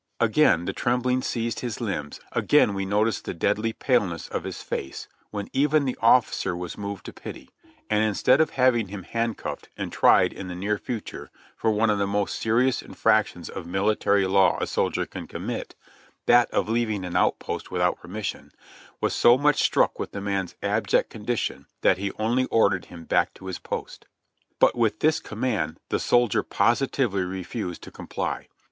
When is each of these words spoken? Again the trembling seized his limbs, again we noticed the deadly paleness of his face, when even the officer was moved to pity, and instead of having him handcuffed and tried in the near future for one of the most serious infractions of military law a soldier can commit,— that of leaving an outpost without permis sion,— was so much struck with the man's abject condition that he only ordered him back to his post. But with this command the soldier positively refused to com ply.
Again 0.19 0.65
the 0.65 0.73
trembling 0.73 1.21
seized 1.21 1.59
his 1.59 1.79
limbs, 1.79 2.19
again 2.31 2.73
we 2.73 2.87
noticed 2.87 3.25
the 3.25 3.35
deadly 3.35 3.71
paleness 3.71 4.27
of 4.29 4.45
his 4.45 4.63
face, 4.63 5.07
when 5.29 5.47
even 5.53 5.85
the 5.85 5.95
officer 6.01 6.57
was 6.57 6.75
moved 6.75 7.05
to 7.05 7.13
pity, 7.13 7.51
and 7.87 8.03
instead 8.03 8.41
of 8.41 8.49
having 8.49 8.87
him 8.87 9.03
handcuffed 9.03 9.69
and 9.77 9.91
tried 9.93 10.33
in 10.33 10.47
the 10.47 10.55
near 10.55 10.79
future 10.79 11.29
for 11.55 11.69
one 11.69 11.91
of 11.91 11.99
the 11.99 12.07
most 12.07 12.39
serious 12.39 12.81
infractions 12.81 13.47
of 13.47 13.67
military 13.67 14.25
law 14.25 14.57
a 14.59 14.65
soldier 14.65 15.05
can 15.05 15.27
commit,— 15.27 15.75
that 16.25 16.49
of 16.49 16.67
leaving 16.67 17.05
an 17.05 17.15
outpost 17.15 17.69
without 17.69 18.01
permis 18.01 18.25
sion,— 18.25 18.51
was 19.01 19.13
so 19.13 19.37
much 19.37 19.61
struck 19.61 19.99
with 19.99 20.13
the 20.13 20.19
man's 20.19 20.55
abject 20.63 21.11
condition 21.11 21.67
that 21.81 21.99
he 21.99 22.11
only 22.13 22.45
ordered 22.45 22.85
him 22.85 23.03
back 23.05 23.35
to 23.35 23.45
his 23.45 23.59
post. 23.59 24.07
But 24.57 24.75
with 24.75 25.01
this 25.01 25.19
command 25.19 25.79
the 25.89 25.99
soldier 25.99 26.41
positively 26.41 27.21
refused 27.21 27.83
to 27.83 27.91
com 27.91 28.07
ply. 28.07 28.47